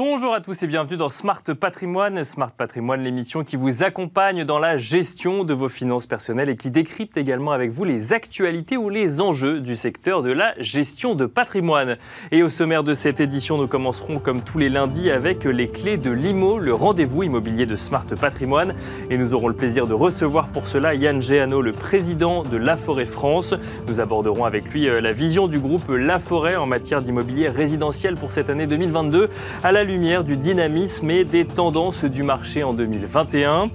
[0.00, 2.22] Bonjour à tous et bienvenue dans Smart Patrimoine.
[2.22, 6.70] Smart Patrimoine, l'émission qui vous accompagne dans la gestion de vos finances personnelles et qui
[6.70, 11.26] décrypte également avec vous les actualités ou les enjeux du secteur de la gestion de
[11.26, 11.96] patrimoine.
[12.30, 15.96] Et au sommaire de cette édition, nous commencerons comme tous les lundis avec les clés
[15.96, 18.74] de l'IMO, le rendez-vous immobilier de Smart Patrimoine.
[19.10, 22.76] Et nous aurons le plaisir de recevoir pour cela Yann Géano, le président de La
[22.76, 23.52] Forêt France.
[23.88, 28.14] Nous aborderons avec lui euh, la vision du groupe La Forêt en matière d'immobilier résidentiel
[28.14, 29.28] pour cette année 2022
[29.64, 33.70] à la lumière du dynamisme et des tendances du marché en 2021.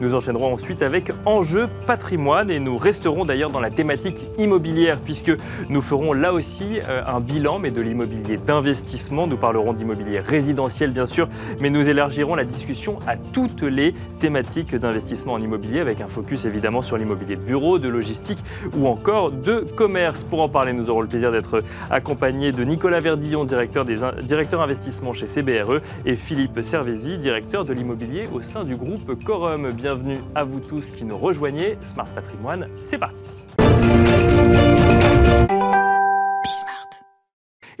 [0.00, 5.32] Nous enchaînerons ensuite avec Enjeu patrimoine et nous resterons d'ailleurs dans la thématique immobilière puisque
[5.68, 9.26] nous ferons là aussi euh, un bilan mais de l'immobilier d'investissement.
[9.26, 11.28] Nous parlerons d'immobilier résidentiel bien sûr,
[11.60, 16.44] mais nous élargirons la discussion à toutes les thématiques d'investissement en immobilier avec un focus
[16.44, 18.38] évidemment sur l'immobilier de bureau, de logistique
[18.76, 20.22] ou encore de commerce.
[20.22, 24.04] Pour en parler, nous aurons le plaisir d'être accompagnés de Nicolas Verdillon, directeur, des,
[24.52, 30.20] investissement chez CBRE et Philippe Servézy, directeur de l'immobilier au sein du groupe Corum bienvenue
[30.34, 31.78] à vous tous qui nous rejoignez.
[31.80, 33.22] Smart Patrimoine, c'est parti.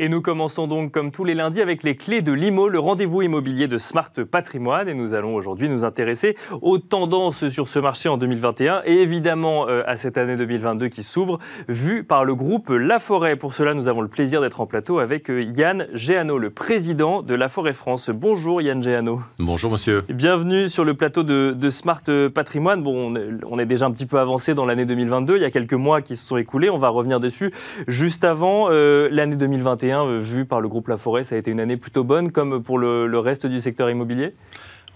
[0.00, 3.22] Et nous commençons donc comme tous les lundis avec les clés de l'IMO, le rendez-vous
[3.22, 4.88] immobilier de Smart Patrimoine.
[4.88, 9.68] Et nous allons aujourd'hui nous intéresser aux tendances sur ce marché en 2021 et évidemment
[9.68, 13.34] euh, à cette année 2022 qui s'ouvre, vue par le groupe La Forêt.
[13.34, 17.22] Pour cela, nous avons le plaisir d'être en plateau avec euh, Yann Géano, le président
[17.22, 18.08] de La Forêt France.
[18.10, 19.20] Bonjour Yann Géano.
[19.40, 20.04] Bonjour monsieur.
[20.08, 22.84] Bienvenue sur le plateau de, Smart Patrimoine.
[22.84, 25.38] Bon, on est déjà un petit peu avancé dans l'année 2022.
[25.38, 26.70] Il y a quelques mois qui se sont écoulés.
[26.70, 27.52] On va revenir dessus.
[27.88, 31.50] Juste avant, euh, l'année 2021 euh, vu par le groupe La Forêt, ça a été
[31.50, 34.34] une année plutôt bonne, comme pour le, reste du secteur immobilier?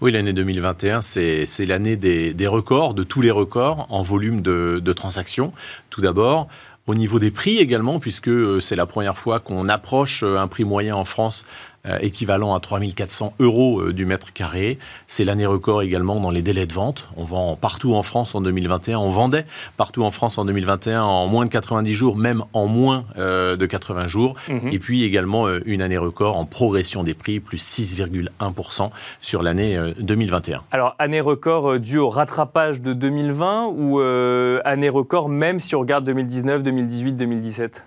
[0.01, 4.93] Oui, l'année 2021, c'est l'année des, records, de tous les records en volume de, de
[4.93, 5.53] transactions.
[5.89, 6.47] Tout d'abord,
[6.87, 10.47] au niveau des prix également, puisque euh, c'est la première fois qu'on approche euh, un
[10.47, 11.45] prix moyen en France
[11.85, 14.79] euh, équivalent à 3400 euros euh, du mètre carré.
[15.09, 17.09] C'est l'année record également dans les délais de vente.
[17.17, 18.97] On vend partout en France en 2021.
[18.99, 19.45] On vendait
[19.75, 23.65] partout en France en 2021 en moins de 90 jours, même en moins euh, de
[23.65, 24.35] 80 jours.
[24.47, 24.69] Mhm.
[24.71, 28.89] Et puis également une année record en progression des prix, plus 6,1%
[29.19, 30.63] sur l'année 2021.
[30.71, 33.99] Alors, année record due au rattrapage de 2020 ou
[34.63, 37.83] année record même si on regarde 2019, 2018, 2017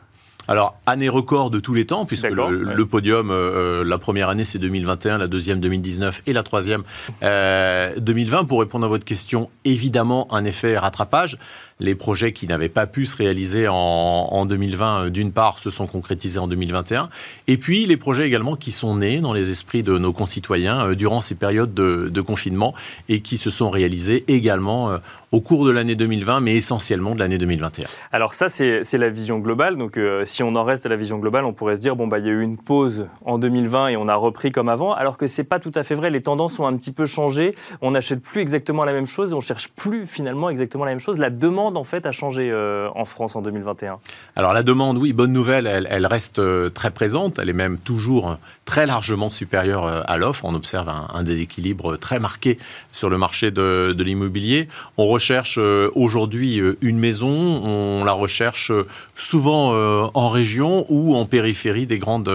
[0.49, 4.45] alors, année record de tous les temps, puisque le, podium, euh, euh, la première année
[4.45, 6.83] c'est 2021, la deuxième 2019 et la troisième
[7.21, 7.25] 2020.
[7.25, 11.39] Euh, Pour répondre à votre question, évidemment un effet rattrapage
[11.79, 15.87] les projets qui n'avaient pas pu se réaliser en, 2020, euh, d'une part, se sont
[15.87, 17.11] concrétisés en 2021.
[17.49, 20.95] Et puis, les projets également qui sont nés dans les esprits de nos concitoyens euh,
[20.95, 22.75] durant ces périodes de, confinement
[23.09, 24.99] et qui se sont réalisés également euh,
[25.31, 27.87] au cours de l'année 2020, mais essentiellement de l'année 2021.
[28.11, 29.77] Alors ça, c'est la vision globale.
[29.77, 32.19] Donc si on en reste à la vision globale, on pourrait se dire, bon, bah,
[32.19, 35.19] il y a eu une pause en 2020 et on a repris comme avant, alors
[35.19, 36.11] que c'est pas tout à fait vrai.
[36.11, 37.55] Les tendances ont un petit peu changé.
[37.83, 41.01] On n'achète plus exactement la même chose et on cherche plus finalement exactement la même
[41.01, 41.19] chose.
[41.19, 43.99] La demande en fait a changé euh, en France en 2021
[44.37, 48.31] Alors la demande, oui, bonne nouvelle, elle, reste euh, très présente, elle est même toujours
[48.31, 48.35] euh,
[48.65, 50.45] très largement supérieure à l'offre.
[50.45, 52.59] On observe un, déséquilibre très marqué
[52.93, 54.69] sur le marché de, l'immobilier.
[54.97, 55.59] On recherche
[55.95, 58.73] aujourd'hui une maison, on la recherche
[59.15, 59.73] souvent
[60.15, 62.29] en région ou en périphérie des grandes,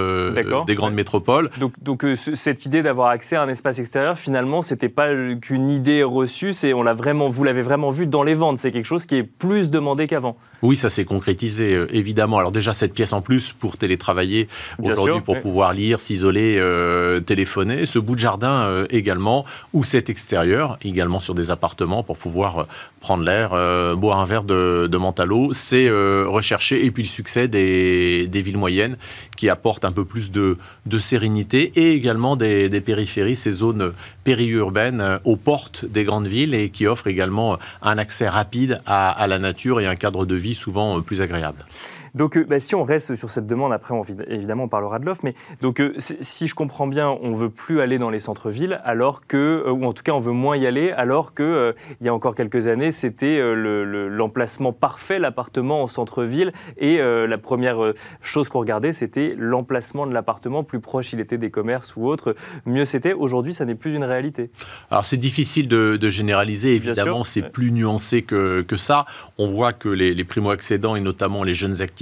[0.65, 1.49] des grandes métropoles.
[1.59, 5.09] Donc, donc cette idée d'avoir accès à un espace extérieur, finalement, c'était pas
[5.41, 8.57] qu'une idée reçue, c'est on l'a vraiment, vous l'avez vraiment vu dans les ventes.
[8.57, 10.37] C'est quelque chose qui est plus demandé qu'avant.
[10.61, 12.37] Oui, ça s'est concrétisé, euh, évidemment.
[12.37, 14.47] Alors déjà, cette pièce en plus pour télétravailler
[14.81, 17.85] aujourd'hui, pour pouvoir lire, s'isoler, euh, téléphoner.
[17.85, 22.67] Ce bout de jardin euh, également, ou cet extérieur, également sur des appartements pour pouvoir
[22.99, 23.49] prendre l'air,
[23.97, 24.99] boire un verre de, de
[25.53, 26.85] c'est rechercher.
[26.85, 28.95] Et puis le succès des, des, villes moyennes
[29.35, 33.93] qui apportent un peu plus de, de sérénité et également des, des, périphéries, ces zones
[34.23, 39.25] périurbaines aux portes des grandes villes et qui offrent également un accès rapide à, à
[39.25, 41.65] la nature et un cadre de vie souvent euh, plus agréable.
[42.15, 43.93] Donc, euh, bah, si on reste sur cette demande, après,
[44.27, 47.81] évidemment, on parlera de l'offre, mais donc, euh, si je comprends bien, on veut plus
[47.81, 50.65] aller dans les centres-villes, alors que, euh, ou en tout cas, on veut moins y
[50.65, 56.53] aller, alors que il y a encore quelques années, c'était l'emplacement parfait, l'appartement en centre-ville,
[56.77, 61.51] et la première chose qu'on regardait, c'était l'emplacement de l'appartement, plus proche il était des
[61.51, 62.35] commerces ou autres,
[62.65, 63.13] mieux c'était.
[63.13, 64.49] Aujourd'hui, ça n'est plus une réalité.
[64.89, 69.05] Alors, c'est difficile de, généraliser, évidemment, c'est plus nuancé que, que, ça.
[69.37, 72.00] On voit que les, les primo-accédants et notamment les jeunes actifs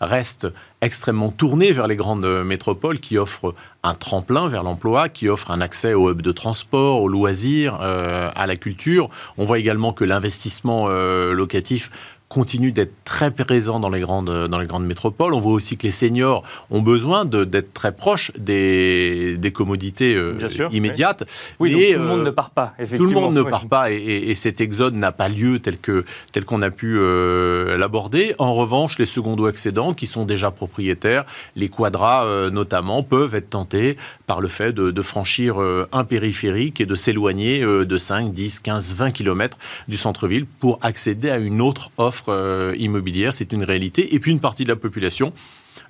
[0.00, 0.48] restent
[0.80, 5.60] extrêmement tourné vers les grandes métropoles qui offrent un tremplin vers l'emploi, qui offrent un
[5.60, 9.08] accès aux hubs de transport, aux loisirs, à la culture.
[9.38, 11.90] On voit également que l'investissement locatif
[12.28, 15.32] continue d'être très présent dans les, grandes, dans les grandes métropoles.
[15.32, 20.36] On voit aussi que les seniors ont besoin d'être très proches des, des commodités euh,
[20.72, 21.24] immédiates.
[21.60, 23.08] Oui, donc tout le monde euh, ne part pas, effectivement.
[23.08, 26.02] Tout le monde ne part pas et, cet exode n'a pas lieu tel qu'on
[26.32, 28.34] tel qu'on a pu euh, l'aborder.
[28.38, 31.24] En revanche, les secondo-accédants qui sont déjà propriétaires,
[31.54, 33.96] les quadras notamment, peuvent être tentés
[34.26, 38.94] par le fait de, de franchir un périphérique et de s'éloigner de 5, 10, 15,
[38.96, 39.56] 20 km
[39.88, 44.14] du centre-ville pour accéder à une autre offre euh, immobilière, c'est une réalité.
[44.14, 45.32] Et puis une partie de la population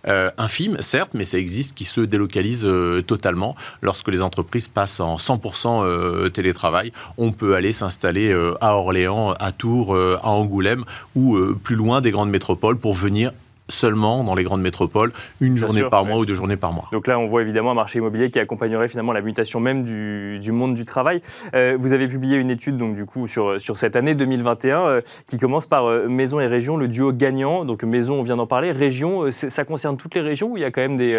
[0.08, 5.00] euh, infime, certes, mais ça existe, qui se délocalise euh, totalement lorsque les entreprises passent
[5.00, 6.93] en 100% télétravail.
[7.19, 10.84] On peut aller s'installer à Orléans, à Tours, à Angoulême
[11.14, 13.32] ou plus loin des grandes métropoles pour venir
[13.69, 16.89] seulement dans les grandes métropoles, une journée par mois ou deux journées par mois.
[16.93, 20.53] Donc là, on voit évidemment un marché immobilier qui accompagnerait finalement la mutation même du,
[20.53, 21.23] monde du travail.
[21.55, 25.01] Euh, vous avez publié une étude donc du coup sur, sur cette année 2021 euh,
[25.27, 27.65] qui commence par euh, maison et région, le duo gagnant.
[27.65, 28.73] Donc maison, on vient d'en parler.
[28.73, 31.17] Région, ça concerne toutes les régions où il y a quand même des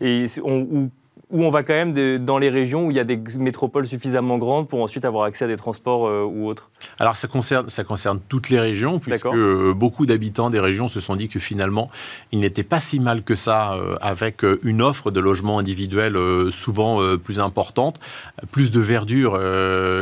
[0.00, 0.90] et on, où
[1.32, 4.68] on va quand même dans les régions où il y a des métropoles suffisamment grandes
[4.68, 6.70] pour ensuite avoir accès à des transports euh, ou autres.
[6.98, 11.00] Alors ça concerne, ça concerne toutes les régions, puisque euh, beaucoup d'habitants des régions se
[11.00, 11.90] sont dit que finalement,
[12.32, 16.18] il n'était pas si mal que ça euh, avec une offre de logements individuels
[16.50, 17.98] souvent plus importante,
[18.50, 19.40] plus de verdure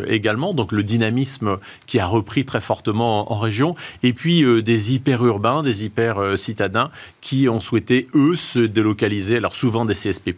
[0.07, 5.63] également, donc le dynamisme qui a repris très fortement en, région, et puis des hyper-urbains,
[5.63, 6.91] des hyper-citadins
[7.21, 10.35] qui ont souhaité, eux, se délocaliser, alors souvent des CSP+,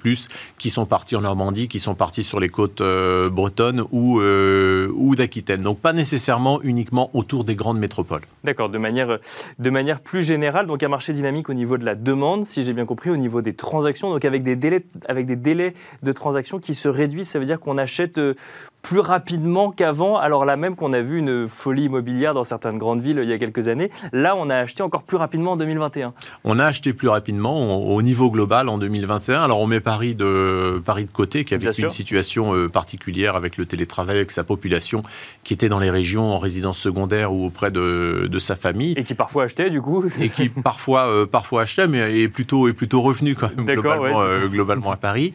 [0.58, 4.90] qui sont partis en Normandie, qui sont partis sur les côtes euh, bretonnes ou, euh,
[4.94, 5.62] ou d'Aquitaine.
[5.62, 8.22] Donc pas nécessairement uniquement autour des grandes métropoles.
[8.44, 9.18] D'accord, de manière,
[9.58, 12.72] de manière plus générale, donc un marché dynamique au niveau de la demande, si j'ai
[12.72, 16.58] bien compris, au niveau des transactions, donc avec des délais, avec des délais de transactions
[16.58, 18.34] qui se réduisent, ça veut dire qu'on achète euh,
[18.82, 23.00] plus rapidement qu'avant, alors là même qu'on a vu une folie immobilière dans certaines grandes
[23.00, 26.12] villes il y a quelques années, là on a acheté encore plus rapidement en 2021.
[26.42, 29.40] On a acheté plus rapidement au niveau global en 2021.
[29.40, 33.36] Alors on met Paris de, Paris de côté, qui a vécu une situation euh, particulière
[33.36, 35.04] avec le télétravail, avec sa population
[35.44, 38.94] qui était dans les régions en résidence secondaire ou auprès de, de sa famille.
[38.96, 40.04] Et qui parfois achetait du coup.
[40.20, 44.22] Et qui parfois, euh, parfois achetait, mais est plutôt, est plutôt revenu quand même globalement,
[44.22, 45.32] euh, globalement à Paris.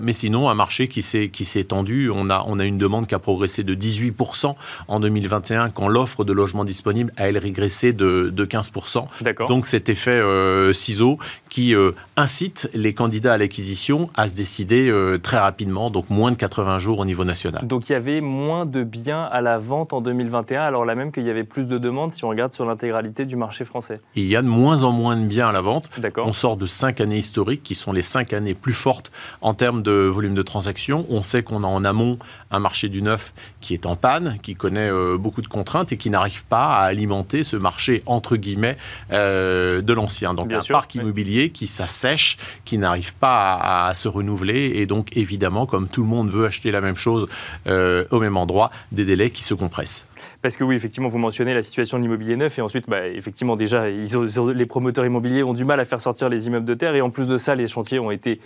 [0.00, 1.30] mais sinon, un marché qui s'est
[1.60, 2.10] étendu.
[2.10, 4.54] On a, on a une demande qui a progressé de 18%
[4.88, 9.06] en 2021, quand l'offre de logements disponibles a, elle, régressé de, de 15%.
[9.48, 14.88] Donc cet effet euh, ciseau qui euh, incite les candidats à l'acquisition à se décider
[14.90, 17.66] euh, très rapidement, donc moins de 80 jours au niveau national.
[17.66, 21.12] Donc il y avait moins de biens à la vente en 2021, alors là même
[21.12, 23.96] qu'il y avait plus de demandes si on regarde sur l'intégralité du marché français.
[24.14, 25.88] Il y a de moins en moins de biens à la vente.
[26.16, 29.10] On sort de cinq années historiques qui sont les cinq années plus fortes
[29.40, 31.06] en termes de volume de transactions.
[31.10, 32.18] On sait qu'on a en amont
[32.50, 35.96] un marché du neuf qui est en panne, qui connaît euh, beaucoup de contraintes et
[35.96, 38.76] qui n'arrive pas à alimenter ce marché entre guillemets
[39.12, 40.34] euh, de l'ancien.
[40.34, 45.66] Donc un parc immobilier qui s'assèche, qui n'arrive pas à, se renouveler et donc évidemment,
[45.66, 47.26] comme tout le monde veut acheter la même chose
[47.66, 50.06] euh, au même endroit, des délais qui se compressent.
[50.42, 53.56] Parce que oui, effectivement, vous mentionnez la situation de l'immobilier neuf et ensuite, bah, effectivement,
[53.56, 57.00] déjà, les promoteurs immobiliers ont du mal à faire sortir les immeubles de terre et
[57.00, 58.40] en plus de ça, les chantiers ont été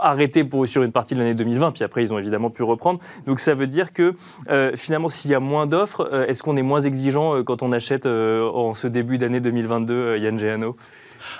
[0.00, 3.00] arrêté pour, sur une partie de l'année 2020, puis après ils ont évidemment pu reprendre.
[3.26, 4.14] Donc ça veut dire que
[4.48, 7.62] euh, finalement s'il y a moins d'offres, euh, est-ce qu'on est moins exigeant euh, quand
[7.62, 10.76] on achète en ce début d'année 2022, Yann Géano?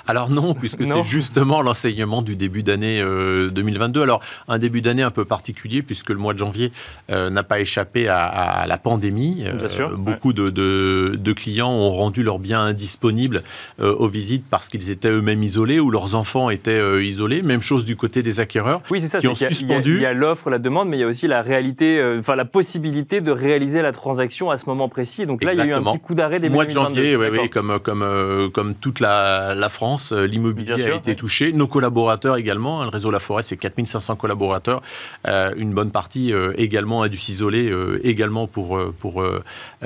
[0.06, 4.00] Alors non, puisque c'est justement l'enseignement du début d'année 2022.
[4.00, 6.72] Euh, Alors un début d'année un peu particulier, puisque le mois de janvier
[7.10, 9.44] euh, n'a pas échappé à, la pandémie.
[9.46, 13.42] Euh, beaucoup de, clients ont rendu leurs biens indisponibles
[13.78, 17.42] aux visites parce qu'ils étaient eux-mêmes isolés ou leurs enfants étaient isolés.
[17.42, 19.96] Même chose du côté des acquéreurs oui, ça, qui ont suspendu.
[19.96, 22.44] Il y a l'offre, la demande, mais il y a aussi la réalité, enfin la
[22.44, 25.26] possibilité de réaliser la transaction à ce moment précis.
[25.26, 27.26] Donc là, il y a eu un petit coup d'arrêt des mois de janvier, oui,
[27.32, 31.52] oui, comme, comme, comme toute la, la France, euh, l'immobilier a été touché.
[31.52, 34.82] Nos collaborateurs également, hein, le réseau La Forêt, c'est 4500 collaborateurs.
[35.26, 37.72] Euh, une bonne partie euh, également a dû s'isoler
[38.04, 39.24] également pour, pour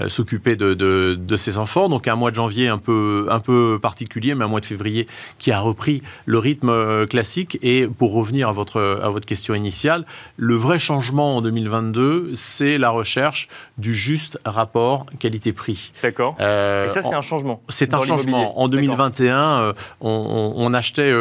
[0.09, 1.89] s'occuper de, de, ses enfants.
[1.89, 5.07] Donc un mois de janvier un peu, un peu particulier, mais un mois de février
[5.39, 7.59] qui a repris le rythme classique.
[7.63, 10.05] Et pour revenir à votre, à votre question initiale,
[10.37, 15.93] le vrai changement en 2022, c'est la recherche du juste rapport qualité-prix.
[16.03, 16.35] D'accord.
[16.41, 17.63] Et ça, c'est un changement.
[17.69, 18.59] C'est un changement.
[18.59, 21.13] En 2021, 2021, on, achetait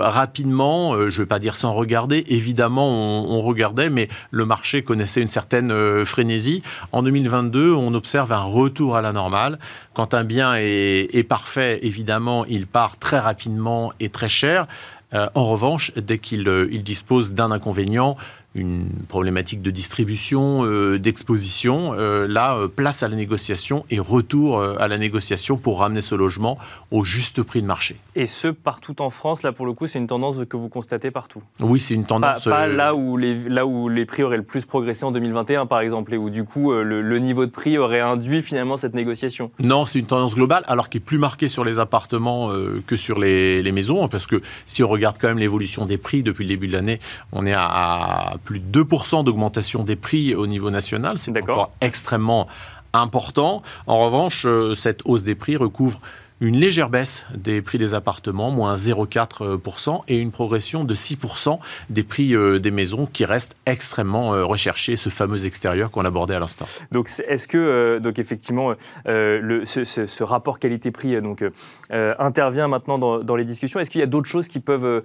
[0.00, 5.22] rapidement, je ne vais pas dire sans regarder, évidemment on, regardait, mais le marché connaissait
[5.22, 6.62] une certaine frénésie.
[6.92, 9.58] En 2022, on observe un retour à la normale.
[9.92, 14.66] Quand un bien est parfait, évidemment, il part très rapidement et très cher.
[15.12, 18.16] en revanche, dès qu'il dispose d'un inconvénient,
[18.54, 21.94] une problématique de distribution, euh, d'exposition.
[21.94, 26.14] Euh, là, euh, place à la négociation et retour à la négociation pour ramener ce
[26.14, 26.58] logement
[26.90, 27.96] au juste prix de marché.
[28.14, 31.10] Et ce, partout en France, là pour le coup, c'est une tendance que vous constatez
[31.10, 31.42] partout?
[31.60, 32.44] Oui, c'est une tendance.
[32.44, 35.80] Pas, là, où les, là où les prix auraient le plus progressé en 2021, par
[35.80, 39.50] exemple, et où du coup le, niveau de prix aurait induit finalement cette négociation?
[39.60, 42.50] Non, c'est une tendance globale, alors qui est plus marquée sur les appartements
[42.86, 46.22] que sur les, les, maisons, parce que si on regarde quand même l'évolution des prix
[46.22, 47.00] depuis le début de l'année,
[47.32, 51.18] on est à, à plus de 2% d'augmentation des prix au niveau national.
[51.18, 52.46] C'est encore extrêmement
[52.92, 53.62] important.
[53.86, 56.00] En revanche, euh, cette hausse des prix recouvre
[56.44, 61.58] une légère baisse des prix des appartements, moins 0,4%, et une progression de 6%
[61.88, 66.34] des prix euh, des maisons qui restent extrêmement euh, recherchés, ce fameux extérieur qu'on abordait
[66.34, 66.66] à l'instant.
[66.92, 68.74] Donc est-ce que, euh, donc effectivement,
[69.06, 71.42] le, ce, rapport qualité-prix donc,
[71.90, 73.80] intervient maintenant dans, les discussions?
[73.80, 75.02] Est-ce qu'il y a d'autres choses qui peuvent,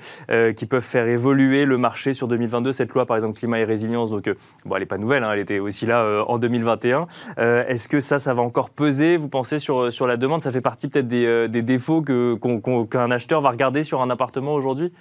[0.55, 4.09] qui peuvent faire évoluer le marché sur 2022 Cette loi, par exemple, climat et résilience,
[4.09, 4.29] donc,
[4.65, 7.07] bon, elle n'est pas nouvelle, hein, elle était aussi là en 2021.
[7.37, 10.41] Est-ce que ça, ça va encore peser, vous pensez, sur, sur la demande?
[10.41, 14.53] Ça fait partie peut-être des euh, des, défauts qu'un acheteur va regarder sur un appartement
[14.53, 14.91] aujourd'hui?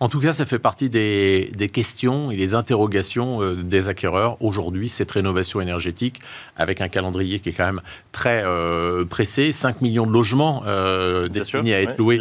[0.00, 4.88] En tout cas, ça fait partie des, questions et des interrogations euh, des acquéreurs aujourd'hui,
[4.88, 6.20] cette rénovation énergétique,
[6.56, 7.80] avec un calendrier qui est quand même
[8.12, 9.50] très euh, pressé.
[9.50, 10.62] 5 millions de logements
[11.30, 12.20] destinés à être loués,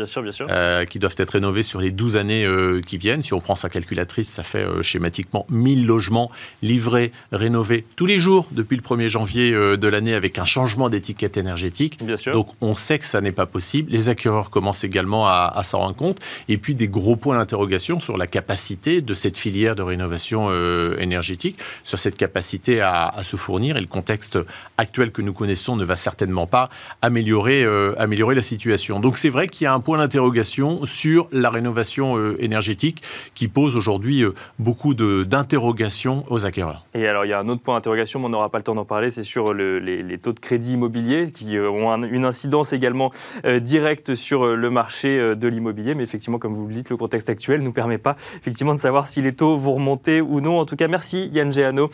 [0.89, 2.47] qui doivent être rénovés sur les 12 années
[2.85, 3.21] qui viennent.
[3.21, 6.31] Si on prend sa calculatrice, ça fait schématiquement 1000 logements
[6.61, 11.37] livrés, rénovés tous les jours depuis le 1er janvier de l'année avec un changement d'étiquette
[11.37, 11.99] énergétique.
[12.31, 13.91] Donc on sait que ça n'est pas possible.
[13.91, 16.19] Les acquéreurs commencent également à, s'en rendre compte.
[16.49, 17.66] Et puis des gros points d'interrogation
[17.99, 23.35] sur la capacité de cette filière de rénovation euh, énergétique, sur cette capacité à, se
[23.35, 23.77] fournir.
[23.77, 24.39] Et le contexte
[24.77, 26.69] actuel que nous connaissons ne va certainement pas
[27.01, 28.99] améliorer, euh, améliorer la situation.
[28.99, 33.47] Donc c'est vrai qu'il y a un point d'interrogation sur la rénovation euh, énergétique qui
[33.47, 34.23] pose aujourd'hui
[34.59, 36.85] beaucoup d'interrogations aux acquéreurs.
[36.93, 38.75] Et alors il y a un autre point d'interrogation, mais on n'aura pas le temps
[38.75, 43.11] d'en parler, c'est sur les, taux de crédit immobilier qui ont une incidence également
[43.45, 45.95] euh, direct sur euh, le marché euh, de l'immobilier.
[45.95, 48.79] Mais effectivement, comme vous le dites, le contexte actuel ne nous permet pas effectivement de
[48.79, 50.59] savoir si les taux vont remonter ou non.
[50.59, 51.89] En tout cas, merci Yann Géano,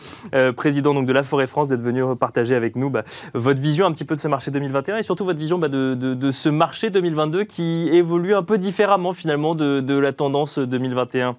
[0.56, 3.04] président donc, de la Forêt France, d'être venu partager avec nous bah,
[3.34, 6.30] votre vision un petit peu de ce marché 2021 et surtout votre vision bah, de,
[6.30, 11.36] ce marché 2022 qui évolue un peu différemment finalement de, la tendance 2021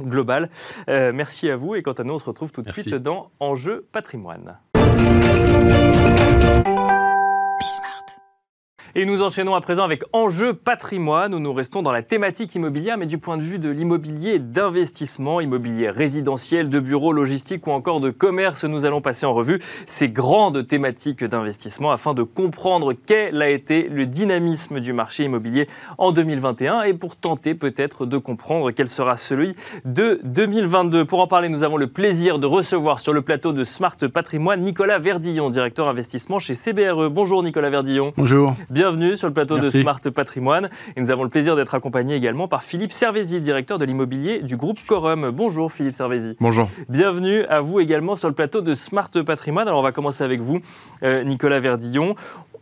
[0.00, 0.50] globale.
[0.88, 3.86] merci à vous et quant à nous, on se retrouve tout de suite dans Enjeu
[3.92, 4.56] patrimoine.
[8.96, 12.96] Et nous enchaînons à présent avec Enjeu patrimoine, où nous restons dans la thématique immobilière,
[12.96, 17.98] mais du point de vue de l'immobilier d'investissement, immobilier résidentiel, de bureaux, logistique ou encore
[17.98, 18.62] de commerce.
[18.62, 23.88] Nous allons passer en revue ces grandes thématiques d'investissement afin de comprendre quel a été
[23.88, 25.66] le dynamisme du marché immobilier
[25.98, 31.04] en 2021 et pour tenter peut-être de comprendre quel sera celui de 2022.
[31.04, 34.60] Pour en parler, nous avons le plaisir de recevoir sur le plateau de Smart Patrimoine
[34.60, 37.10] Nicolas Verdillon, directeur investissement chez CBRE.
[37.10, 38.12] Bonjour Nicolas Verdillon.
[38.16, 38.54] Bonjour
[38.84, 40.68] bienvenue sur le plateau de Smart Patrimoine.
[40.94, 44.58] Et nous avons le plaisir d'être accompagnés également par Philippe Servézy, directeur de l'immobilier du
[44.58, 45.30] groupe Corum.
[45.30, 46.36] Bonjour Philippe Servézy.
[46.38, 46.68] Bonjour.
[46.90, 49.68] Bienvenue à vous également sur le plateau de Smart Patrimoine.
[49.68, 50.60] Alors on va commencer avec vous,
[51.02, 52.14] euh, Nicolas Verdillon.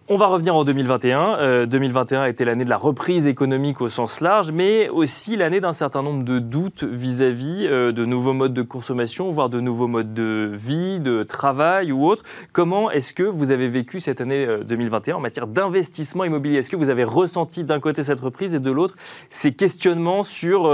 [0.09, 1.66] On va revenir en 2021.
[1.66, 5.61] 2021 euh, a été l'année de la reprise économique au sens large, mais aussi l'année
[5.61, 9.87] d'un certain nombre de doutes vis-à-vis euh, de nouveaux modes de consommation, voire de nouveaux
[9.87, 12.25] modes de vie, de travail ou autre.
[12.52, 16.59] Comment est-ce que vous avez vécu cette année 2021 euh, en matière d'investissement immobilier?
[16.59, 18.97] Est-ce que vous avez ressenti d'un côté cette reprise et de l'autre
[19.30, 20.68] ces questionnements sur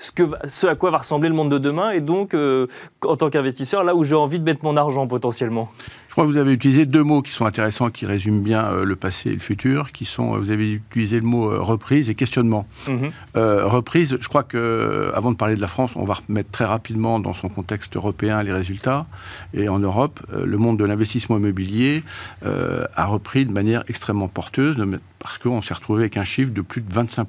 [0.00, 3.30] ce, que, ce à quoi va ressembler le monde de demain et donc, en tant
[3.30, 5.70] qu'investisseur, là où j'ai envie de mettre mon argent potentiellement
[6.10, 8.84] je crois que vous avez utilisé deux mots qui sont intéressants, qui résument bien euh,
[8.84, 12.10] le passé et le futur, qui sont, euh, vous avez utilisé le mot euh, reprise
[12.10, 12.66] et questionnement.
[12.88, 13.12] Mhm.
[13.36, 17.20] reprise, je crois que, avant de parler de la France, on va remettre très rapidement
[17.20, 19.06] dans son contexte européen les résultats.
[19.54, 22.02] Et en Europe, le monde de l'investissement immobilier
[22.42, 24.76] a repris de manière extrêmement porteuse,
[25.20, 27.28] parce qu'on s'est retrouvé avec un chiffre de plus de 25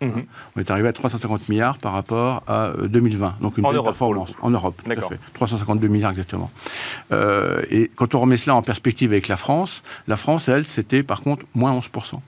[0.00, 0.24] Mhm.
[0.56, 3.26] On est arrivé à 350 milliards par rapport à 2020.
[3.26, 4.32] Euh, Donc une belle performance.
[4.42, 5.18] En Europe, tout à fait.
[5.34, 6.50] 352 milliards exactement.
[7.12, 11.02] Euh, et quand on remet cela en perspective avec la France, la France, elle, c'était
[11.02, 12.20] par contre moins 11%.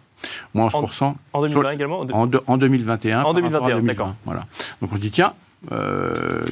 [0.55, 1.15] Moins 11%.
[1.33, 2.05] En, 2020 également en,
[2.57, 3.23] 2021.
[3.23, 4.15] En 2021, d'accord.
[4.25, 4.47] Voilà.
[4.83, 5.33] Donc on dit, tiens,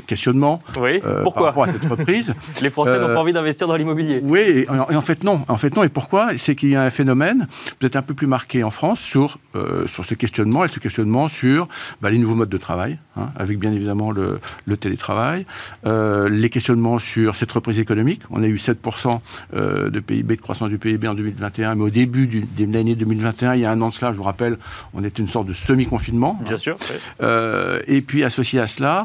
[0.07, 1.01] questionnement oui.
[1.01, 2.35] par rapport à cette reprise.
[2.63, 4.21] Les Français n'ont pas envie d'investir dans l'immobilier.
[4.23, 5.45] Oui, et en, fait non.
[5.49, 5.85] En fait non.
[5.85, 6.37] Et pourquoi?
[6.37, 7.47] C'est qu'il y a un phénomène
[7.79, 9.39] peut-être un peu plus marqué en France sur,
[9.87, 11.69] sur ce questionnement et ce questionnement sur
[12.01, 15.47] bah, les nouveaux modes de travail, hein, avec bien évidemment le, le télétravail,
[15.85, 18.23] les questionnements sur cette reprise économique.
[18.31, 19.21] On a eu 7%
[19.55, 23.61] de PIB, de croissance du PIB en 2021, mais au début de l'année 2021, il
[23.61, 24.59] y a un an de cela, je vous rappelle,
[24.95, 26.39] on était une sorte de semi-confinement.
[26.45, 26.77] Bien sûr.
[27.23, 28.96] Euh, et puis associé à cela,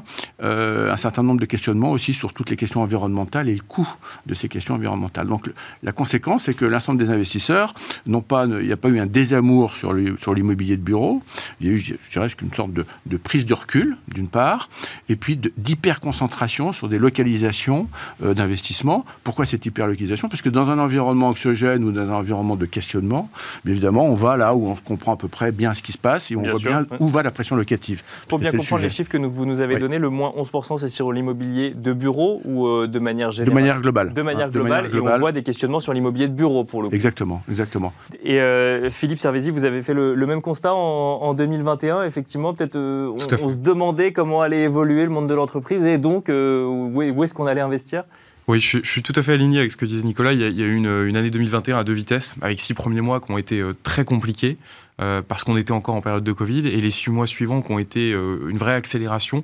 [0.43, 3.89] euh, un certain nombre de questionnements aussi sur toutes les questions environnementales et le coût
[4.25, 5.27] de ces questions environnementales.
[5.27, 5.49] Donc
[5.83, 7.73] la conséquence, c'est que l'ensemble des investisseurs
[8.05, 11.21] n'ont pas, il n'y a pas eu un désamour sur l'immobilier de bureau.
[11.59, 14.69] Il y a eu, je dirais, une sorte de, de prise de recul, d'une part,
[15.09, 17.87] et puis d'hyper-concentration sur des localisations
[18.23, 19.05] euh, d'investissement.
[19.23, 20.29] Pourquoi cette hyper-localisation?
[20.29, 23.29] Parce que dans un environnement anxiogène ou dans un environnement de questionnement,
[23.63, 25.97] bien évidemment, on va là où on comprend à peu près bien ce qui se
[25.97, 28.03] passe et on voit bien où va la pression locative.
[28.27, 31.11] Pour bien comprendre les chiffres que vous nous avez donnés, le moins 11%, c'est sur
[31.11, 34.13] l'immobilier de bureau ou euh, de manière générale De manière globale.
[34.13, 36.95] De manière, globale, et on voit des questionnements sur l'immobilier de bureau pour le coup.
[36.95, 37.93] Exactement, exactement.
[38.23, 42.03] Et euh, Philippe Servézy, vous avez fait le, même constat en, 2021.
[42.03, 46.29] Effectivement, peut-être euh, on, se demandait comment allait évoluer le monde de l'entreprise et donc
[46.29, 48.03] où est-ce qu'on allait investir?
[48.47, 50.33] Oui, je, suis tout à fait aligné avec ce que disait Nicolas.
[50.33, 53.31] Il y a, eu une, année 2021 à deux vitesses, avec six premiers mois qui
[53.31, 54.57] ont été euh, très compliqués,
[55.01, 57.71] euh, parce qu'on était encore en période de Covid, et les six mois suivants qui
[57.71, 59.43] ont été euh, une vraie accélération.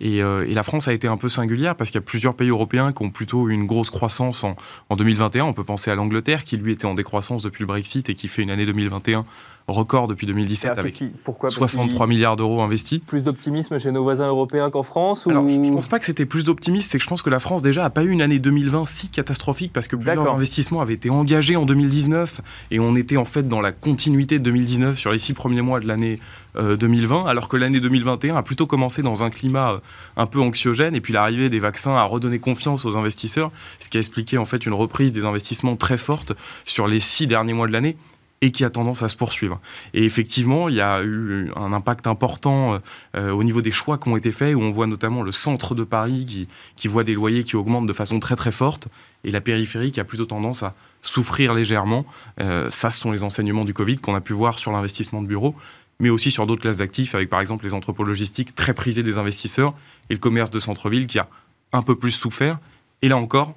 [0.00, 2.92] Et, la France a été un peu singulière, parce qu'il y a plusieurs pays européens
[2.92, 4.56] qui ont plutôt eu une grosse croissance en,
[4.88, 5.44] en 2021.
[5.44, 8.26] On peut penser à l'Angleterre, qui lui était en décroissance depuis le Brexit et qui
[8.26, 9.24] fait une année 2021
[9.68, 11.02] record depuis 2017 avec
[11.48, 13.00] 63 milliards d'euros investis.
[13.00, 15.30] Plus d'optimisme chez nos voisins européens qu'en France ou...
[15.30, 17.40] Alors, je ne pense pas que c'était plus d'optimisme, c'est que je pense que la
[17.40, 20.94] France déjà n'a pas eu une année 2020 si catastrophique parce que plusieurs investissements avaient
[20.94, 25.12] été engagés en 2019 et on était en fait dans la continuité de 2019 sur
[25.12, 26.18] les six premiers mois de l'année
[26.58, 29.78] 2020, euh, alors que l'année 2021 a plutôt commencé dans un climat euh,
[30.16, 33.96] un peu anxiogène et puis l'arrivée des vaccins a redonné confiance aux investisseurs, ce qui
[33.96, 36.32] a expliqué en fait une reprise des investissements très forte
[36.64, 37.96] sur les six derniers mois de l'année
[38.40, 39.60] et qui a tendance à se poursuivre.
[39.94, 42.80] Et effectivement, il y a eu un impact important
[43.16, 45.74] euh, au niveau des choix qui ont été faits, où on voit notamment le centre
[45.74, 48.88] de Paris qui, voit des loyers qui augmentent de façon très très forte,
[49.24, 52.06] et la périphérie qui a plutôt tendance à souffrir légèrement.
[52.40, 55.26] Euh, ça, ce sont les enseignements du Covid qu'on a pu voir sur l'investissement de
[55.26, 55.56] bureaux,
[55.98, 59.18] mais aussi sur d'autres classes d'actifs, avec par exemple les entrepôts logistiques très prisés des
[59.18, 59.74] investisseurs,
[60.10, 61.28] et le commerce de centre-ville qui a
[61.72, 62.58] un peu plus souffert.
[63.02, 63.52] Et là encore, euh,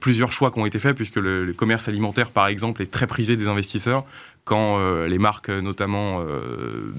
[0.00, 3.36] plusieurs choix qui ont été faits, puisque le, commerce alimentaire, par exemple, est très prisé
[3.36, 4.04] des investisseurs
[4.44, 6.92] quand euh, les marques, notamment euh,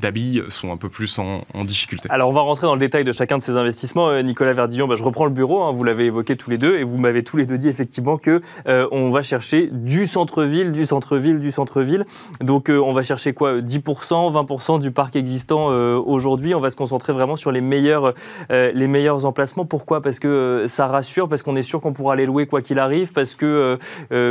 [0.00, 2.08] d'habits, sont un peu plus en, difficulté.
[2.10, 4.08] Alors, on va rentrer dans le détail de chacun de ces investissements.
[4.08, 6.78] Euh, Nicolas Verdillon, bah, je reprends le bureau, hein, vous l'avez évoqué tous les deux,
[6.78, 10.86] et vous m'avez tous les deux dit effectivement que on va chercher du centre-ville, du
[10.86, 12.06] centre-ville, du centre-ville.
[12.40, 16.54] Donc, on va chercher quoi 10%, 20% du parc existant aujourd'hui.
[16.54, 18.14] On va se concentrer vraiment sur les meilleurs,
[18.50, 19.64] les meilleurs emplacements.
[19.64, 20.02] Pourquoi?
[20.02, 23.12] Parce que ça rassure, parce qu'on est sûr qu'on pourra les louer quoi qu'il arrive,
[23.12, 23.78] parce que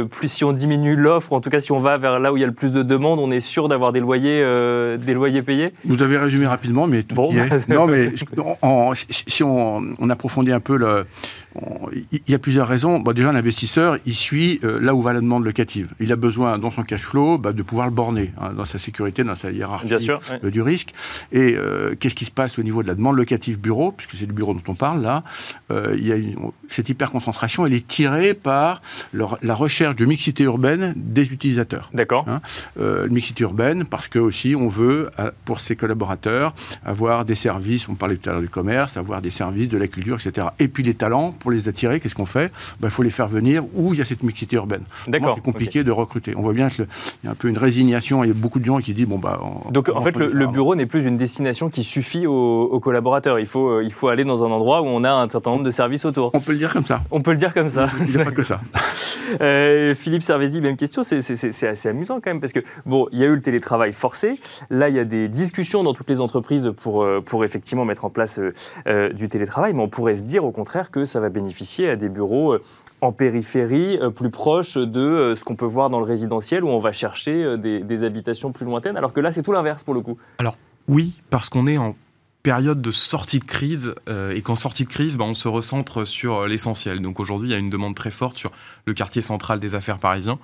[0.10, 2.41] plus si on diminue l'offre, en tout cas si on va vers là où il
[2.41, 5.41] y a le plus de demandes, on est sûr d'avoir des loyers, euh, des loyers
[5.41, 7.50] payés Vous avez résumé rapidement, mais tout bon, y est.
[7.50, 8.13] Bah, non, mais
[9.10, 11.08] si on, on, approfondit un peu le,
[12.12, 13.00] il y a plusieurs raisons.
[13.00, 15.95] déjà, l'investisseur, il suit euh, là où va la demande locative.
[16.00, 18.78] Il a besoin, dans son cash flow, bah, de pouvoir le borner, hein, dans sa
[18.78, 20.12] sécurité, dans sa hiérarchie
[20.43, 20.93] euh, du risque.
[21.32, 21.56] Et
[22.00, 24.54] qu'est-ce qui se passe au niveau de la demande locative bureau, puisque c'est le bureau
[24.54, 25.24] dont on parle là
[25.69, 26.15] il y a
[26.67, 28.82] Cette hyperconcentration, elle est tirée par
[29.13, 31.89] la recherche de mixité urbaine des utilisateurs.
[31.93, 32.26] D'accord.
[32.28, 32.41] Hein.
[33.09, 35.09] Mixité urbaine, parce que aussi, on veut,
[35.45, 36.53] pour ses collaborateurs,
[36.85, 39.87] avoir des services, on parlait tout à l'heure du commerce, avoir des services, de la
[39.87, 40.47] culture, etc.
[40.59, 42.51] Et puis les talents pour les attirer, qu'est-ce qu'on fait?
[42.79, 44.83] Il bah, faut les faire venir où il y a cette mixité urbaine.
[45.07, 45.35] D'accord.
[45.35, 46.33] C'est compliqué de recruter.
[46.35, 46.85] On voit bien qu'il
[47.23, 48.23] y a un peu une résignation.
[48.23, 49.39] Il y a beaucoup de gens qui disent bon bah.
[49.71, 53.39] Donc en fait, le, bureau n'est plus une destination qui suffit aux, collaborateurs.
[53.39, 55.63] Il faut, euh, il faut aller dans un endroit où on a un certain nombre
[55.63, 56.31] de services autour.
[56.33, 57.01] On peut le dire comme ça.
[57.11, 57.87] On peut le dire comme ça.
[58.07, 58.59] Il n'y a pas que ça.
[59.41, 61.03] euh, Philippe Servézy, même question.
[61.03, 64.39] C'est assez amusant quand même parce que bon, il y a eu le télétravail forcé.
[64.69, 68.06] Là, il y a des discussions dans toutes les entreprises pour, euh, pour effectivement mettre
[68.06, 68.39] en place
[68.88, 71.95] euh, du télétravail, mais on pourrait se dire au contraire que ça va bénéficier à
[71.95, 72.63] des bureaux euh,
[73.01, 76.69] en périphérie, euh, plus proches de euh, ce qu'on peut voir dans le résidentiel, où
[76.69, 80.01] on va chercher des, habitations plus lointaines, alors que là, c'est tout l'inverse pour le
[80.01, 80.17] coup.
[80.39, 81.95] Alors oui, parce qu'on est en
[82.43, 86.47] période de sortie de crise, et qu'en sortie de crise, bah, on se recentre sur
[86.47, 87.01] l'essentiel.
[87.01, 88.51] Donc aujourd'hui, il y a une demande très forte sur
[88.86, 90.39] le quartier central des affaires parisiens.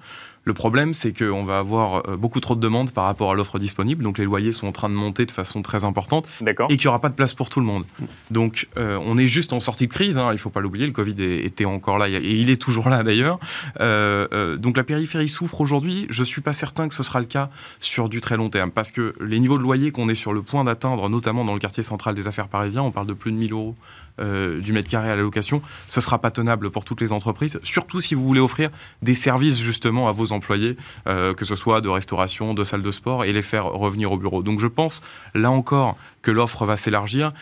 [0.47, 3.59] Le problème, c'est qu'on va avoir euh, beaucoup trop de demandes par rapport à l'offre
[3.59, 6.25] disponible, donc les loyers sont en train de monter de façon très importante,
[6.69, 7.83] et qu'il n'y aura pas de place pour tout le monde.
[8.31, 10.85] Donc euh, on est juste en sortie de crise, hein, il ne faut pas l'oublier,
[10.85, 13.41] le Covid était encore là, et il est toujours là d'ailleurs.
[13.81, 17.25] Euh, donc la périphérie souffre aujourd'hui, je ne suis pas certain que ce sera le
[17.25, 17.49] cas
[17.81, 20.43] sur du très long terme, parce que les niveaux de loyer qu'on est sur le
[20.43, 23.37] point d'atteindre, notamment dans le quartier central des affaires parisiens, on parle de plus de
[23.37, 23.75] 1000 euros
[24.19, 27.11] euh, du mètre carré à la location, ce ne sera pas tenable pour toutes les
[27.11, 28.69] entreprises, surtout si vous voulez offrir
[29.01, 32.91] des services justement à vos employés, euh, que ce soit de restauration, de salle de
[32.91, 34.43] sport, et les faire revenir au bureau.
[34.43, 35.01] Donc je pense,
[35.33, 37.33] là encore, que l'offre va s'élargir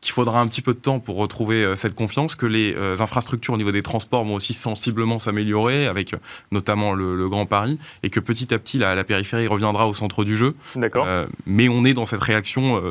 [0.00, 3.54] qu'il faudra un petit peu de temps pour retrouver euh, cette confiance, que les infrastructures
[3.54, 6.16] au niveau des transports vont aussi sensiblement s'améliorer, avec
[6.50, 10.24] notamment le, Grand Paris, et que petit à petit la, la périphérie reviendra au centre
[10.24, 10.56] du jeu.
[10.74, 11.06] D'accord.
[11.46, 12.82] mais on est dans cette réaction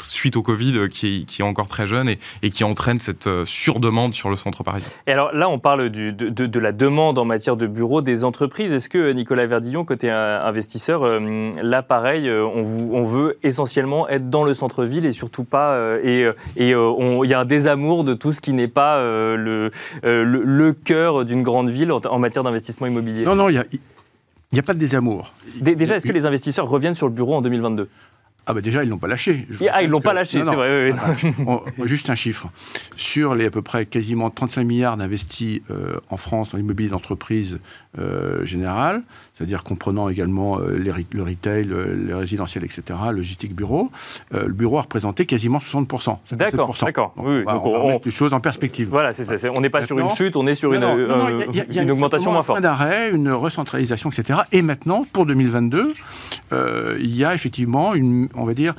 [0.00, 2.08] suite au Covid euh, qui est, encore très jeune
[2.42, 4.88] et, qui entraîne cette euh, surdemande sur le centre parisien.
[5.06, 8.72] Et alors là, on parle de, la demande en matière de bureaux des entreprises.
[8.72, 11.20] Est-ce que Nicolas Verdillon, côté euh, investisseur,
[11.62, 15.98] là pareil, on, veut essentiellement être dans le centre-ville et surtout pas.
[16.02, 16.26] et
[16.56, 19.70] il y a un désamour de tout ce qui n'est pas le,
[20.02, 23.24] le, cœur d'une grande ville en, matière d'investissement immobilier?
[23.24, 23.64] Non, non, il n'y a,
[24.58, 25.34] a pas de désamour.
[25.56, 27.88] Déjà, est-ce que les investisseurs reviennent sur le bureau en 2022
[28.44, 29.46] ah bah déjà, ils l'ont pas lâché.
[29.70, 30.92] ah, ils l'ont pas lâché, c'est vrai.
[31.84, 32.48] juste un chiffre.
[32.96, 37.60] Sur les à peu près quasiment 35 milliards d'investis euh, en France dans l'immobilier d'entreprise
[37.98, 39.02] euh, générale,
[39.34, 41.68] c'est-à-dire comprenant également euh, les, le retail,
[42.04, 43.90] les résidentiels, etc., logistique, bureau,
[44.32, 46.18] le bureau a représenté quasiment 60%.
[46.32, 47.14] D'accord, d'accord.
[47.18, 48.88] Oui, Donc on, va les choses en perspective.
[48.88, 49.52] Voilà, c'est ça.
[49.54, 50.82] On n'est pas sur une chute, on est sur une,
[51.74, 52.58] une augmentation moins forte.
[52.58, 54.40] Un d'arrêt, une recentralisation, etc.
[54.50, 55.94] Et maintenant, pour 2022,
[56.98, 58.74] il y a effectivement une on va dire,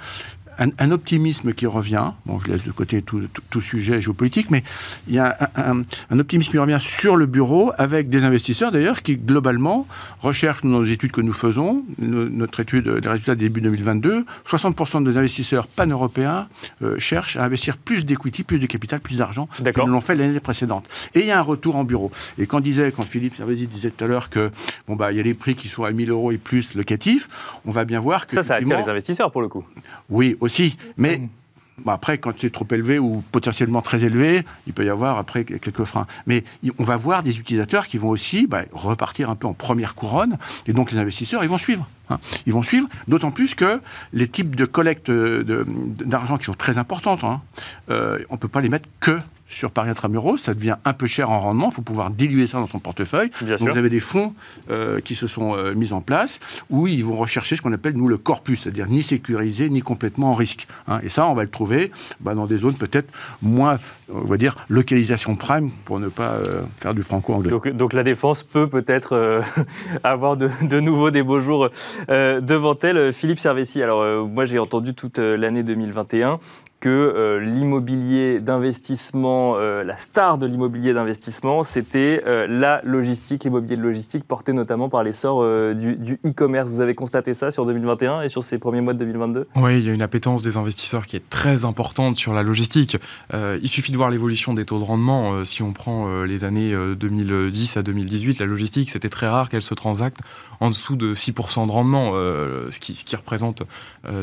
[0.58, 2.12] un, optimisme qui revient.
[2.26, 4.63] Bon, je laisse de côté tout, sujet géopolitique, mais
[5.08, 9.18] il y a un, optimisme qui revient sur le bureau avec des investisseurs d'ailleurs qui
[9.18, 9.88] globalement
[10.22, 15.68] recherchent nos études que nous faisons, notre étude des résultats début 2022, 60% des investisseurs
[15.68, 16.48] pan-européens
[16.82, 20.16] euh, cherchent à investir plus d'equity, plus de capital, plus d'argent qu'ils ne l'ont fait
[20.16, 20.86] l'année précédente.
[21.16, 22.12] Et il y a un retour en bureau.
[22.38, 24.52] Et quand disait, quand Philippe Servesi disait tout à l'heure que
[24.88, 27.60] bon bah il y a les prix qui sont à 1000 euros et plus locatifs,
[27.66, 29.63] on va bien voir que ça, ça attire les investisseurs pour le coup.
[30.10, 30.77] Oui, aussi.
[30.97, 31.89] Mais mm.
[31.89, 35.84] après, quand c'est trop élevé ou potentiellement très élevé, il peut y avoir après quelques
[35.84, 36.06] freins.
[36.27, 36.43] Mais
[36.77, 40.38] on va voir des utilisateurs qui vont aussi bah, repartir un peu en première couronne,
[40.67, 41.88] et donc les investisseurs, ils vont suivre.
[42.10, 42.19] Hein.
[42.45, 47.23] Ils vont suivre, d'autant plus que les types de collecte d'argent qui sont très importantes,
[47.23, 47.41] hein,
[47.89, 49.17] euh, on ne peut pas les mettre que
[49.54, 52.60] sur Paris Intramuros, ça devient un peu cher en rendement, il faut pouvoir diluer ça
[52.60, 53.30] dans son portefeuille.
[53.42, 54.34] Donc vous avez des fonds
[54.70, 56.39] euh, qui se sont euh, mis en place
[56.70, 60.32] où ils vont rechercher ce qu'on appelle, nous, le corpus, c'est-à-dire ni sécurisé, ni complètement
[60.32, 60.68] en risque.
[60.88, 61.00] Hein.
[61.04, 63.12] Et ça, on va le trouver bah, dans des zones peut-être
[63.42, 63.80] moins,
[64.12, 67.52] on va dire, localisation prime, pour ne pas euh, faire du franco-anglais.
[67.74, 69.44] Donc, la défense peut peut-être
[70.04, 71.70] avoir de, de, nouveau des beaux jours
[72.10, 73.13] devant elle.
[73.13, 76.39] Philippe Servessi, alors moi j'ai entendu toute l'année 2021
[76.84, 83.78] que euh, l'immobilier d'investissement, euh, la star de l'immobilier d'investissement, c'était euh, la logistique, l'immobilier
[83.78, 86.69] de logistique, porté notamment par l'essor du e-commerce.
[86.69, 89.86] Vous avez constaté ça sur 2021 et sur ces premiers mois de 2022 Oui, il
[89.86, 92.98] y a une appétence des investisseurs qui est très importante sur la logistique.
[93.32, 95.46] il suffit de voir l'évolution des taux de rendement.
[95.46, 99.74] si on prend les années 2010 à 2018, la logistique, c'était très rare qu'elle se
[99.74, 100.19] transacte
[100.63, 103.63] en dessous de 6% de rendement, ce qui, ce, qui, représente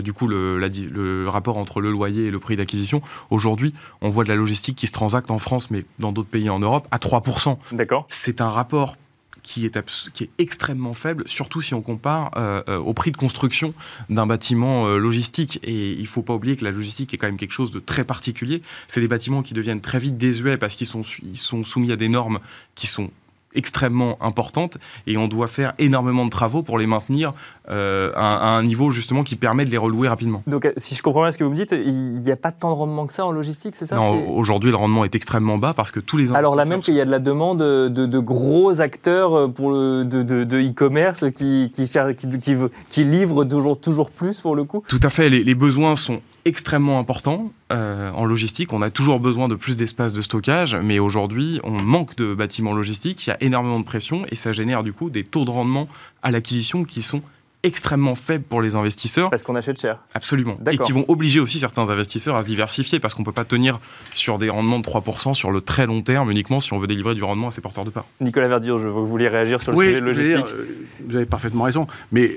[0.03, 3.03] du coup le, le rapport entre le loyer et le prix d'acquisition.
[3.31, 6.50] Aujourd'hui, on voit de la logistique qui se transacte en France, mais dans d'autres pays
[6.50, 7.59] en Europe, à 3%.
[7.72, 8.07] D'accord.
[8.09, 8.96] C'est un rapport
[9.42, 13.16] qui est, qui est extrêmement faible, surtout si on compare euh, euh, au prix de
[13.16, 13.74] construction
[14.09, 15.59] d'un bâtiment euh, logistique.
[15.62, 17.81] Et il ne faut pas oublier que la logistique est quand même quelque chose de
[17.81, 18.62] très particulier.
[18.88, 21.96] C'est des bâtiments qui deviennent très vite désuets parce qu'ils sont, ils sont soumis à
[21.96, 22.40] des normes
[22.74, 23.11] qui sont
[23.55, 27.33] extrêmement importantes et on doit faire énormément de travaux pour les maintenir
[27.69, 30.43] euh, à, un niveau justement qui permet de les relouer rapidement.
[30.47, 32.53] Donc euh, si je comprends bien ce que vous me dites, il n'y a pas
[32.53, 33.97] tant de rendement que ça en logistique, c'est ça?
[33.97, 36.95] Non, aujourd'hui le rendement est extrêmement bas parce que tous les Alors là même qu'il
[36.95, 42.57] y a de la demande de, gros acteurs pour le, de e-commerce qui, qui, qui,
[42.91, 46.21] qui, livrent toujours, toujours plus pour le coup Tout à fait, les, les besoins sont
[46.44, 48.72] extrêmement important euh, en logistique.
[48.72, 52.72] On a toujours besoin de plus d'espace de stockage, mais aujourd'hui, on manque de bâtiments
[52.72, 53.26] logistiques.
[53.26, 55.88] Il y a énormément de pression et ça génère du coup des taux de rendement
[56.22, 57.22] à l'acquisition qui sont
[57.62, 59.31] extrêmement faible pour les investisseurs.
[59.31, 59.99] Parce qu'on achète cher.
[60.14, 60.57] Absolument.
[60.70, 63.44] Et qui vont obliger aussi certains investisseurs à se diversifier parce qu'on ne peut pas
[63.44, 63.81] tenir
[64.14, 67.14] sur des rendements de 3% sur le très long terme uniquement si on veut délivrer
[67.14, 68.07] du rendement à ses porteurs de part.
[68.20, 70.46] Nicolas Verdier, je vous vouliez réagir sur le sujet logistique.
[70.46, 71.87] Euh, vous avez parfaitement raison.
[72.12, 72.37] Mais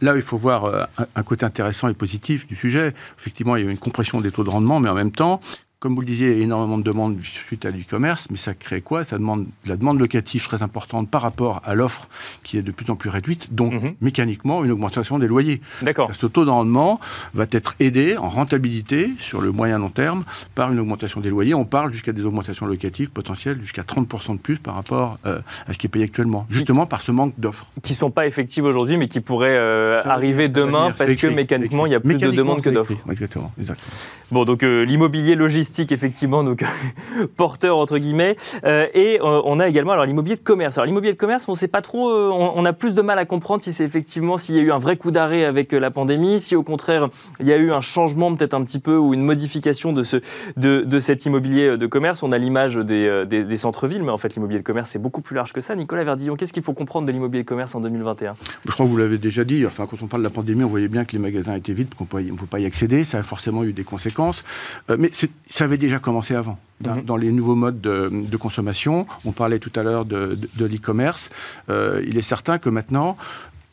[0.00, 2.94] là, il faut voir euh, un côté intéressant et positif du sujet.
[3.18, 5.40] Effectivement, il y a une compression des taux de rendement, mais en même temps,
[5.86, 9.04] comme vous le disiez, énormément de demandes suite à l'e-commerce, mais ça crée quoi?
[9.04, 12.08] Ça demande la demande locative très importante par rapport à l'offre
[12.42, 13.94] qui est de plus en plus réduite, donc mhm.
[14.00, 15.60] mécaniquement une augmentation des loyers.
[15.82, 16.12] D'accord.
[16.12, 16.98] Ce taux de rendement
[17.34, 20.24] va être aidé en rentabilité sur le moyen long terme
[20.56, 21.54] par une augmentation des loyers.
[21.54, 25.72] On parle jusqu'à des augmentations locatives potentielles jusqu'à 30% de plus par rapport euh, à
[25.72, 27.68] ce qui est payé actuellement, justement par ce manque d'offres.
[27.84, 31.86] Qui ne sont pas effectives aujourd'hui, mais qui pourraient euh, arriver demain parce que mécaniquement,
[31.86, 32.94] il y a plus de demandes que d'offres.
[33.08, 33.94] Exactement, exactement.
[34.32, 36.64] Bon, donc euh, l'immobilier logistique, effectivement, donc
[37.36, 40.78] porteur entre guillemets, et on a également alors l'immobilier de commerce.
[40.78, 43.62] Alors l'immobilier de commerce, on sait pas trop, on, a plus de mal à comprendre
[43.62, 46.56] si c'est effectivement s'il y a eu un vrai coup d'arrêt avec la pandémie, si
[46.56, 47.08] au contraire
[47.40, 50.16] il y a eu un changement peut-être un petit peu ou une modification de ce
[50.56, 52.22] de, de cet immobilier de commerce.
[52.22, 55.36] On a l'image des, des, centres-villes, mais en fait l'immobilier de commerce c'est beaucoup plus
[55.36, 55.74] large que ça.
[55.74, 58.34] Nicolas Verdillon, qu'est-ce qu'il faut comprendre de l'immobilier de commerce en 2021
[58.64, 59.64] Je crois que vous l'avez déjà dit.
[59.66, 61.94] Enfin, quand on parle de la pandémie, on voyait bien que les magasins étaient vides,
[61.94, 63.04] qu'on ne pouvait pas y accéder.
[63.04, 64.44] Ça a forcément eu des conséquences.
[64.90, 65.10] Euh, mais
[65.56, 66.58] ça avait déjà commencé avant.
[66.84, 67.04] Mhm.
[67.04, 71.30] Dans, les nouveaux modes de, consommation, on parlait tout à l'heure de, l'e-commerce.
[71.70, 73.16] Euh, il est certain que maintenant,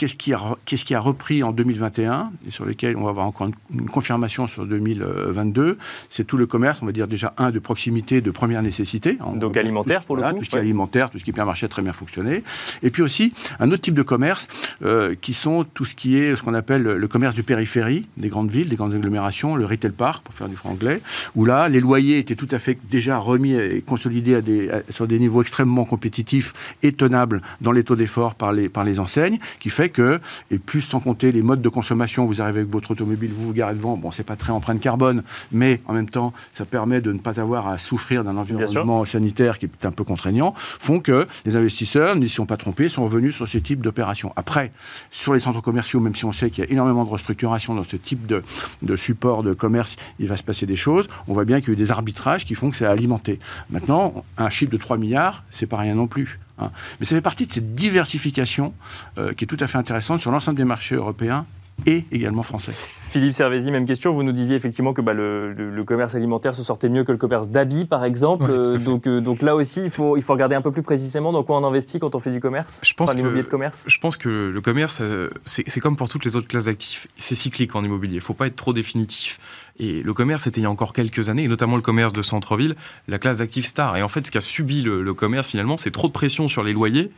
[0.03, 3.25] Qu'est-ce qui, a, qu'est-ce qui a repris en 2021 et sur lequel on va avoir
[3.25, 5.77] encore une, confirmation sur 2022
[6.09, 9.15] C'est tout le commerce, on va dire déjà un de proximité, de première nécessité.
[9.35, 11.69] Donc alimentaire pour le coup Tout ce qui est alimentaire, tout ce qui est marché
[11.69, 12.43] très bien fonctionné.
[12.81, 14.49] Et puis aussi un autre type de commerce
[14.83, 18.27] euh, qui sont tout ce qui est ce qu'on appelle le commerce du périphérie, des
[18.27, 21.01] grandes villes, des grandes agglomérations, le retail park pour faire du franglais,
[21.33, 25.07] où là les loyers étaient tout à fait déjà remis et consolidés à des, sur
[25.07, 29.39] des niveaux extrêmement compétitifs et tenables dans les taux d'effort par les, par les enseignes,
[29.61, 30.19] qui fait que,
[30.51, 33.53] et plus sans compter les modes de consommation, vous arrivez avec votre automobile, vous vous
[33.53, 37.13] garez devant, bon, c'est pas très empreinte carbone, mais en même temps, ça permet de
[37.13, 41.27] ne pas avoir à souffrir d'un environnement sanitaire qui est un peu contraignant, font que
[41.45, 44.33] les investisseurs, ne s'y sont pas trompés, sont revenus sur ce type d'opération.
[44.35, 44.71] Après,
[45.11, 47.83] sur les centres commerciaux, même si on sait qu'il y a énormément de restructuration dans
[47.83, 48.41] ce type de,
[48.81, 51.07] de support de commerce, il va se passer des choses.
[51.27, 53.39] On voit bien qu'il y a eu des arbitrages qui font que c'est alimenté.
[53.69, 56.39] Maintenant, un chiffre de 3 milliards, c'est pas rien non plus.
[56.59, 56.71] Hein.
[56.99, 58.73] Mais ça fait partie de cette diversification
[59.17, 61.45] euh, qui est tout à fait intéressante sur l'ensemble des marchés européens
[61.85, 62.73] et également français.
[63.09, 64.13] Philippe Servézy, même question.
[64.13, 67.47] Vous nous disiez effectivement que bah, le, commerce alimentaire se sortait mieux que le commerce
[67.49, 68.77] d'habits, par exemple.
[68.79, 71.43] donc, euh, donc là aussi, il faut, il faut regarder un peu plus précisément dans
[71.43, 73.83] quoi on investit quand on fait du commerce Je pense, que, de commerce.
[73.85, 77.07] je pense que le commerce, euh, c'est comme pour toutes les autres classes d'actifs.
[77.17, 78.13] C'est cyclique en immobilier.
[78.13, 79.39] Il ne faut pas être trop définitif.
[79.79, 82.21] Et le commerce, c'était il y a encore quelques années, et notamment le commerce de
[82.21, 82.75] centre-ville,
[83.07, 83.97] la classe d'actifs star.
[83.97, 86.73] Et en fait, ce qu'a subi le commerce, finalement, c'est trop de pression sur les
[86.73, 87.11] loyers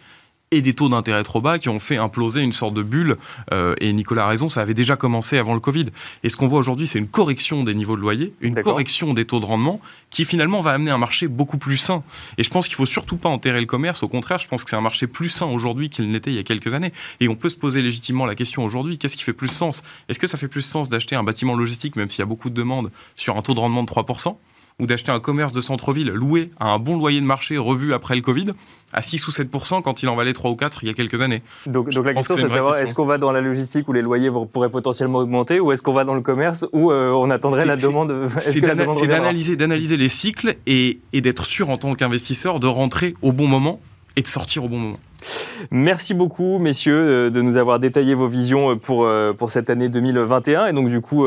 [0.52, 3.18] et des taux d'intérêt trop bas qui ont fait imploser une sorte de bulle.
[3.52, 5.86] Euh, et Nicolas a raison, ça avait déjà commencé avant le Covid.
[6.24, 9.26] Et ce qu'on voit aujourd'hui, c'est une correction des niveaux de loyer, une correction des
[9.26, 9.82] taux de rendement
[10.12, 12.04] qui finalement va amener un marché beaucoup plus sain.
[12.38, 14.04] Et je pense qu'il faut surtout pas enterrer le commerce.
[14.04, 16.40] Au contraire, je pense que c'est un marché plus sain aujourd'hui qu'il n'était il y
[16.40, 16.94] a quelques années.
[17.20, 19.84] Et on peut se poser légitimement la question aujourd'hui, qu'est-ce qui fait plus sens?
[20.10, 22.50] Est-ce que ça fait plus sens d'acheter un bâtiment logistique, même s'il y a beaucoup
[22.50, 24.38] de demandes, sur un taux de rendement de 3%
[24.80, 28.16] ou d'acheter un commerce de centre-ville loué à un bon loyer de marché revu après
[28.16, 28.48] le Covid
[28.94, 29.50] à 6 ou 7
[29.84, 31.42] quand il en valait 3 ou 4 il y a quelques années.
[31.66, 34.30] Donc, la question, c'est de savoir est-ce qu'on va dans la logistique où les loyers
[34.52, 37.76] pourraient potentiellement augmenter ou est-ce qu'on va dans le commerce où euh, on attendrait la
[37.76, 43.32] demande C'est d'analyser, d'analyser les cycles et d'être sûr en tant qu'investisseur de rentrer au
[43.32, 43.80] bon moment
[44.16, 45.00] et de sortir au bon moment.
[45.72, 49.70] Merci beaucoup, messieurs, euh, de nous avoir détaillé vos visions euh, pour, euh, pour cette
[49.70, 50.68] année 2021.
[50.68, 51.26] Et donc, du coup,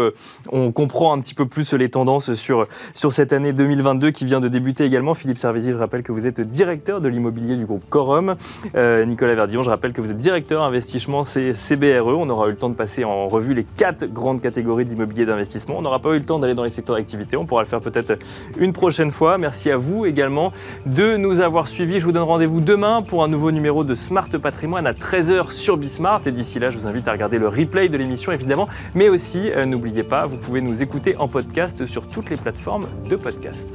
[0.51, 4.41] on comprend un petit peu plus les tendances sur, sur cette année 2022 qui vient
[4.41, 5.15] de débuter également.
[5.15, 8.37] Philippe Servézy, je rappelle que vous êtes directeur de l'immobilier du groupe Corum.
[8.75, 12.07] Nicolas Verdillon, je rappelle que vous êtes directeur investissement CBRE.
[12.07, 15.79] On aura eu le temps de passer en revue les quatre grandes catégories d'immobilier d'investissement.
[15.79, 17.37] On n'aura pas eu le temps d'aller dans les secteurs d'activité.
[17.37, 18.19] On pourra le faire peut-être
[18.59, 19.39] une prochaine fois.
[19.39, 20.53] Merci à vous également
[20.87, 22.01] de nous avoir suivis.
[22.01, 25.77] Je vous donne rendez-vous demain pour un nouveau numéro de Smart Patrimoine à 13h sur
[25.77, 26.23] Bismart.
[26.27, 28.69] Et d'ici là, je vous invite à regarder le replay de l'émission évidemment.
[28.95, 32.87] Mais aussi, euh, n'oubliez pas, vous pouvez nous écouter en podcast sur toutes les plateformes
[33.09, 33.69] de podcast.